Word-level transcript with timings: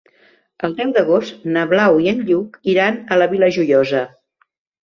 El 0.67 0.71
deu 0.79 0.93
d'agost 0.95 1.45
na 1.57 1.65
Blau 1.73 1.99
i 2.05 2.09
en 2.13 2.25
Lluc 2.31 2.57
iran 2.75 2.99
a 3.17 3.19
la 3.23 3.29
Vila 3.35 3.51
Joiosa. 3.59 4.03